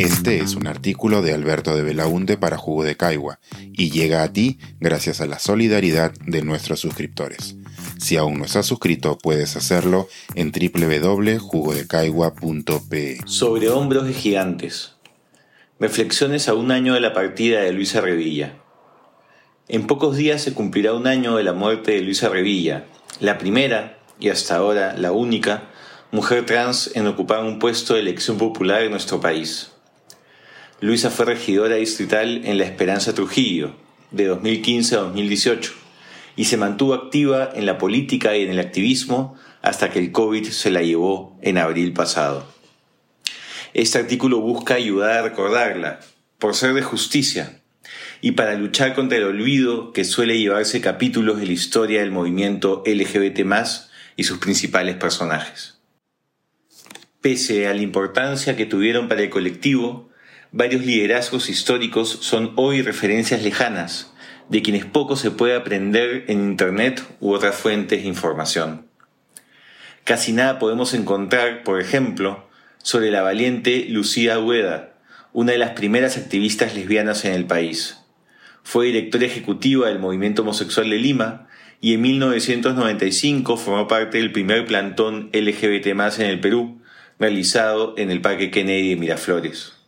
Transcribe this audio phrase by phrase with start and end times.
[0.00, 3.38] Este es un artículo de Alberto de Belaunte para Jugo de Caigua
[3.74, 7.56] y llega a ti gracias a la solidaridad de nuestros suscriptores.
[7.98, 13.18] Si aún no estás suscrito, puedes hacerlo en www.jugodecaigua.pe.
[13.26, 14.94] Sobre hombros de gigantes.
[15.78, 18.54] Reflexiones a un año de la partida de Luisa Revilla.
[19.68, 22.86] En pocos días se cumplirá un año de la muerte de Luisa Revilla,
[23.20, 25.64] la primera, y hasta ahora la única,
[26.10, 29.72] mujer trans en ocupar un puesto de elección popular en nuestro país.
[30.82, 33.74] Luisa fue regidora distrital en La Esperanza Trujillo,
[34.12, 35.74] de 2015 a 2018,
[36.36, 40.46] y se mantuvo activa en la política y en el activismo hasta que el COVID
[40.46, 42.46] se la llevó en abril pasado.
[43.74, 46.00] Este artículo busca ayudar a recordarla,
[46.38, 47.60] por ser de justicia,
[48.22, 52.82] y para luchar contra el olvido que suele llevarse capítulos de la historia del movimiento
[52.86, 53.40] LGBT
[54.16, 55.78] y sus principales personajes.
[57.20, 60.09] Pese a la importancia que tuvieron para el colectivo,
[60.52, 64.12] varios liderazgos históricos son hoy referencias lejanas,
[64.48, 68.86] de quienes poco se puede aprender en Internet u otras fuentes de información.
[70.04, 72.48] Casi nada podemos encontrar, por ejemplo,
[72.78, 74.94] sobre la valiente Lucía Hueda,
[75.32, 77.98] una de las primeras activistas lesbianas en el país.
[78.64, 81.46] Fue directora ejecutiva del movimiento homosexual de Lima
[81.80, 86.82] y en 1995 formó parte del primer plantón LGBT en el Perú,
[87.20, 89.79] realizado en el Parque Kennedy de Miraflores.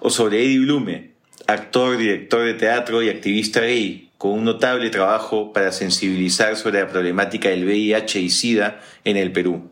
[0.00, 1.12] O sobre Eddie Blume,
[1.46, 6.88] actor, director de teatro y activista gay, con un notable trabajo para sensibilizar sobre la
[6.88, 9.70] problemática del VIH y SIDA en el Perú.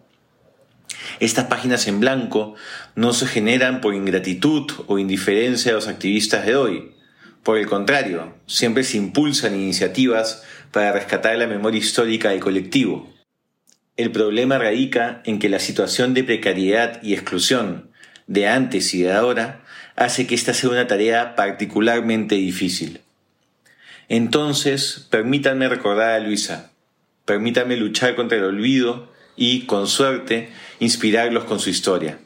[1.21, 2.55] Estas páginas en blanco
[2.95, 6.93] no se generan por ingratitud o indiferencia de los activistas de hoy.
[7.43, 13.15] Por el contrario, siempre se impulsan iniciativas para rescatar la memoria histórica del colectivo,
[13.97, 17.91] el problema radica en que la situación de precariedad y exclusión
[18.27, 19.64] de antes y de ahora
[19.97, 23.01] hace que esta sea una tarea particularmente difícil.
[24.09, 26.73] Entonces, permítanme recordar a Luisa,
[27.25, 32.19] permítanme luchar contra el olvido y, con suerte, inspirarlos con su historia.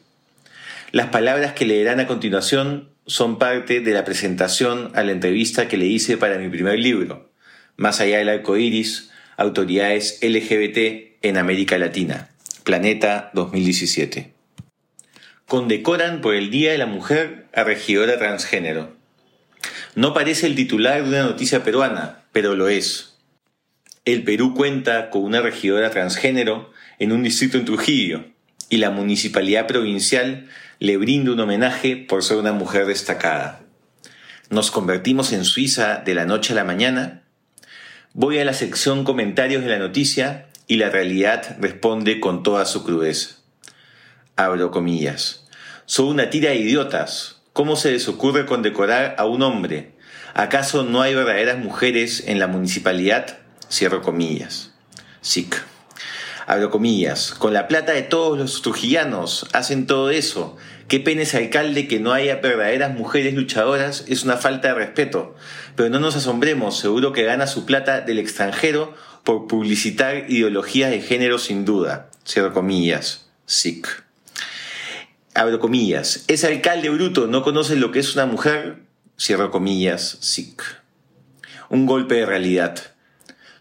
[0.90, 5.76] Las palabras que leerán a continuación son parte de la presentación a la entrevista que
[5.76, 7.30] le hice para mi primer libro,
[7.76, 12.28] Más allá del arco iris, autoridades LGBT en América Latina,
[12.64, 14.37] Planeta 2017.
[15.48, 18.94] Condecoran por el Día de la Mujer a regidora transgénero.
[19.94, 23.16] No parece el titular de una noticia peruana, pero lo es.
[24.04, 28.26] El Perú cuenta con una regidora transgénero en un distrito en Trujillo
[28.68, 30.50] y la municipalidad provincial
[30.80, 33.62] le brinda un homenaje por ser una mujer destacada.
[34.50, 37.22] ¿Nos convertimos en Suiza de la noche a la mañana?
[38.12, 42.84] Voy a la sección comentarios de la noticia y la realidad responde con toda su
[42.84, 43.37] crudeza.
[44.38, 45.48] Abro comillas.
[45.84, 47.40] Son una tira de idiotas.
[47.52, 49.94] ¿Cómo se les ocurre condecorar a un hombre?
[50.32, 53.38] ¿Acaso no hay verdaderas mujeres en la municipalidad?
[53.68, 54.70] Cierro comillas.
[55.22, 55.60] SIC.
[56.46, 57.32] Abro comillas.
[57.32, 60.56] Con la plata de todos los trujillanos hacen todo eso.
[60.86, 65.34] Qué pena ese alcalde que no haya verdaderas mujeres luchadoras es una falta de respeto.
[65.74, 68.94] Pero no nos asombremos, seguro que gana su plata del extranjero
[69.24, 72.08] por publicitar ideologías de género sin duda.
[72.24, 73.26] Cierro comillas.
[73.46, 74.07] SIC.
[75.38, 76.24] Abro comillas.
[76.26, 78.78] Ese alcalde bruto no conoce lo que es una mujer.
[79.16, 80.18] Cierro comillas.
[80.20, 80.60] SIC.
[81.70, 82.76] Un golpe de realidad.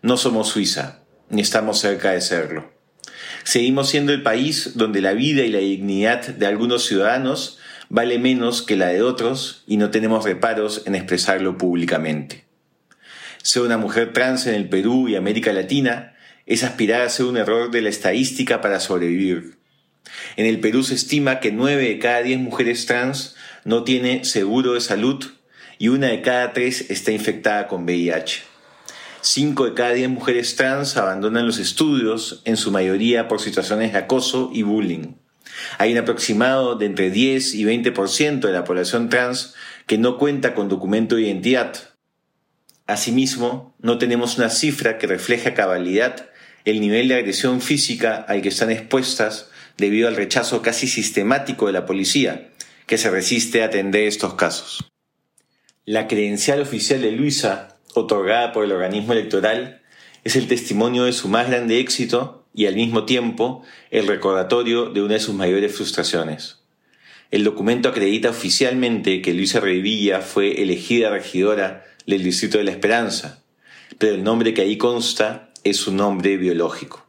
[0.01, 2.71] No somos Suiza, ni estamos cerca de serlo.
[3.43, 8.63] Seguimos siendo el país donde la vida y la dignidad de algunos ciudadanos vale menos
[8.63, 12.45] que la de otros y no tenemos reparos en expresarlo públicamente.
[13.43, 16.15] Ser una mujer trans en el Perú y América Latina
[16.47, 19.56] es aspirar a ser un error de la estadística para sobrevivir.
[20.35, 24.73] En el Perú se estima que 9 de cada 10 mujeres trans no tiene seguro
[24.73, 25.23] de salud
[25.79, 28.43] y una de cada tres está infectada con VIH.
[29.21, 33.99] 5 de cada 10 mujeres trans abandonan los estudios, en su mayoría por situaciones de
[33.99, 35.15] acoso y bullying.
[35.77, 39.55] Hay un aproximado de entre 10 y 20% de la población trans
[39.85, 41.97] que no cuenta con documento de identidad,
[42.87, 46.29] Asimismo, no tenemos una cifra que refleje a cabalidad
[46.63, 51.73] el nivel de agresión física al que están expuestas debido al rechazo casi sistemático de
[51.73, 52.51] la policía,
[52.85, 54.89] que se resiste a atender estos casos.
[55.85, 59.81] La credencial oficial de Luisa, otorgada por el organismo electoral,
[60.23, 65.01] es el testimonio de su más grande éxito y al mismo tiempo el recordatorio de
[65.01, 66.63] una de sus mayores frustraciones.
[67.29, 73.43] El documento acredita oficialmente que Luisa Revilla fue elegida regidora del Distrito de la Esperanza,
[73.97, 77.05] pero el nombre que ahí consta es su nombre biológico.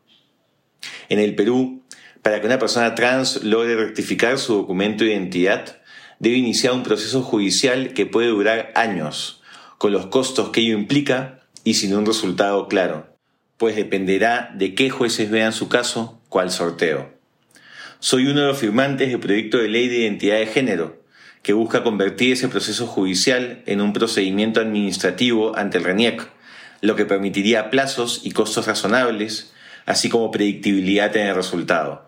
[1.08, 1.82] En el Perú,
[2.22, 5.78] para que una persona trans logre rectificar su documento de identidad,
[6.18, 9.42] debe iniciar un proceso judicial que puede durar años,
[9.78, 13.16] con los costos que ello implica y sin un resultado claro,
[13.56, 17.12] pues dependerá de qué jueces vean su caso, cuál sorteo.
[18.00, 21.02] Soy uno de los firmantes del proyecto de ley de identidad de género,
[21.42, 26.28] que busca convertir ese proceso judicial en un procedimiento administrativo ante el RENIEC,
[26.80, 29.52] lo que permitiría plazos y costos razonables,
[29.86, 32.07] así como predictibilidad en el resultado.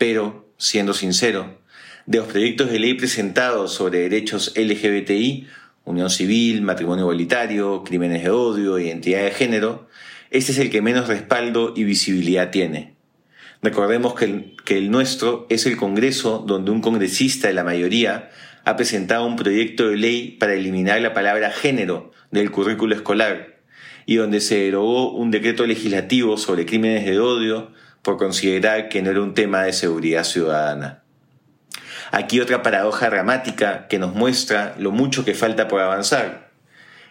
[0.00, 1.58] Pero, siendo sincero,
[2.06, 5.46] de los proyectos de ley presentados sobre derechos LGBTI,
[5.84, 9.88] unión civil, matrimonio igualitario, crímenes de odio, identidad de género,
[10.30, 12.94] este es el que menos respaldo y visibilidad tiene.
[13.60, 18.30] Recordemos que el, que el nuestro es el Congreso donde un congresista de la mayoría
[18.64, 23.60] ha presentado un proyecto de ley para eliminar la palabra género del currículo escolar
[24.06, 29.10] y donde se derogó un decreto legislativo sobre crímenes de odio por considerar que no
[29.10, 31.02] era un tema de seguridad ciudadana.
[32.12, 36.50] Aquí otra paradoja dramática que nos muestra lo mucho que falta por avanzar.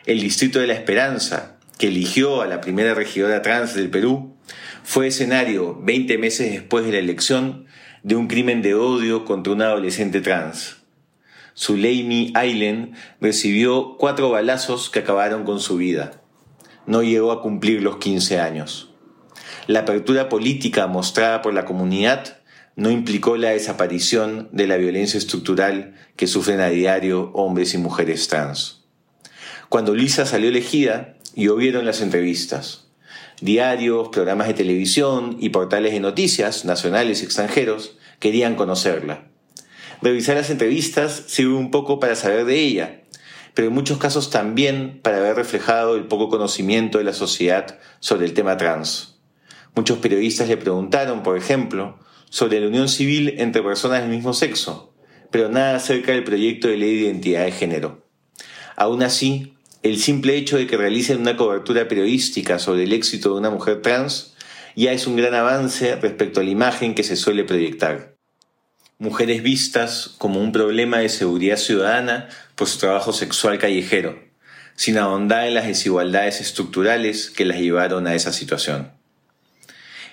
[0.06, 4.36] El Distrito de la Esperanza, que eligió a la primera regidora trans del Perú,
[4.84, 7.66] fue escenario, 20 meses después de la elección,
[8.04, 10.78] de un crimen de odio contra una adolescente trans.
[11.54, 16.22] Suleimi Aylen recibió cuatro balazos que acabaron con su vida.
[16.86, 18.89] No llegó a cumplir los 15 años.
[19.70, 22.40] La apertura política mostrada por la comunidad
[22.76, 28.28] no implicó la desaparición de la violencia estructural que sufren a diario hombres y mujeres
[28.28, 28.82] trans.
[29.70, 32.88] Cuando Luisa salió elegida, llovieron las entrevistas.
[33.42, 39.28] Diarios, programas de televisión y portales de noticias, nacionales y extranjeros, querían conocerla.
[40.02, 43.02] Revisar las entrevistas sirve un poco para saber de ella,
[43.54, 48.26] pero en muchos casos también para haber reflejado el poco conocimiento de la sociedad sobre
[48.26, 49.09] el tema trans.
[49.80, 51.98] Muchos periodistas le preguntaron, por ejemplo,
[52.30, 54.94] sobre la unión civil entre personas del mismo sexo,
[55.32, 58.06] pero nada acerca del proyecto de ley de identidad de género.
[58.76, 63.40] Aún así, el simple hecho de que realicen una cobertura periodística sobre el éxito de
[63.40, 64.34] una mujer trans
[64.76, 68.18] ya es un gran avance respecto a la imagen que se suele proyectar
[68.98, 74.20] mujeres vistas como un problema de seguridad ciudadana por su trabajo sexual callejero,
[74.76, 78.99] sin ahondar en las desigualdades estructurales que las llevaron a esa situación.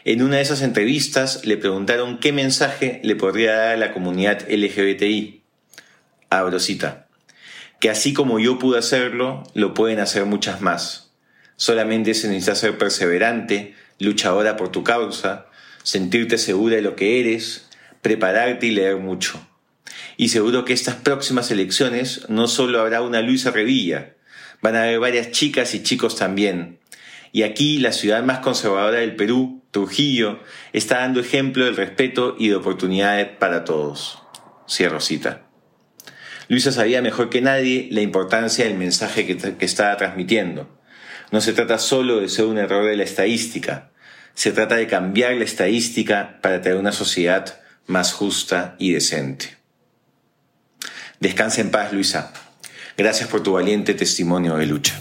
[0.09, 4.49] En una de esas entrevistas le preguntaron qué mensaje le podría dar a la comunidad
[4.49, 5.43] LGBTI.
[6.31, 7.09] Abro cita.
[7.81, 11.11] Que así como yo pude hacerlo, lo pueden hacer muchas más.
[11.57, 15.47] Solamente se necesita ser perseverante, luchadora por tu causa,
[15.83, 17.69] sentirte segura de lo que eres,
[18.01, 19.45] prepararte y leer mucho.
[20.17, 24.15] Y seguro que estas próximas elecciones no solo habrá una Luisa Revilla,
[24.63, 26.79] van a haber varias chicas y chicos también.
[27.33, 30.41] Y aquí la ciudad más conservadora del Perú, Trujillo,
[30.73, 34.23] está dando ejemplo del respeto y de oportunidades para todos.
[34.69, 35.47] Cierro cita.
[36.49, 40.69] Luisa sabía mejor que nadie la importancia del mensaje que, estaba transmitiendo.
[41.33, 43.91] No se trata solo de ser un error de la estadística,
[44.35, 49.57] se trata de cambiar la estadística para tener una sociedad más justa y decente.
[51.21, 52.33] Descansa en paz, Luisa.
[52.97, 55.01] Gracias por tu valiente testimonio de lucha.